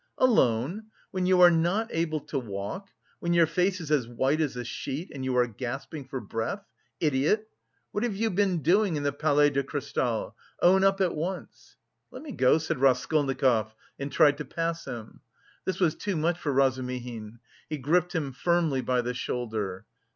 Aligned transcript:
"Alone? 0.17 0.87
When 1.11 1.27
you 1.27 1.41
are 1.41 1.51
not 1.51 1.89
able 1.93 2.21
to 2.21 2.39
walk, 2.39 2.89
when 3.19 3.35
your 3.35 3.45
face 3.45 3.79
is 3.79 3.91
as 3.91 4.07
white 4.07 4.41
as 4.41 4.55
a 4.55 4.63
sheet 4.65 5.11
and 5.13 5.23
you 5.23 5.37
are 5.37 5.45
gasping 5.45 6.05
for 6.05 6.19
breath! 6.19 6.65
Idiot!... 6.99 7.47
What 7.91 8.03
have 8.03 8.15
you 8.15 8.31
been 8.31 8.63
doing 8.63 8.95
in 8.95 9.03
the 9.03 9.11
Palais 9.13 9.51
de 9.51 9.61
Cristal? 9.63 10.35
Own 10.59 10.83
up 10.83 11.01
at 11.01 11.13
once!" 11.13 11.77
"Let 12.09 12.23
me 12.23 12.31
go!" 12.31 12.57
said 12.57 12.79
Raskolnikov 12.79 13.75
and 13.99 14.11
tried 14.11 14.39
to 14.39 14.45
pass 14.45 14.85
him. 14.85 15.19
This 15.65 15.79
was 15.79 15.93
too 15.93 16.15
much 16.17 16.39
for 16.39 16.51
Razumihin; 16.51 17.37
he 17.69 17.77
gripped 17.77 18.15
him 18.15 18.31
firmly 18.33 18.81
by 18.81 19.01
the 19.01 19.13
shoulder. 19.13 19.85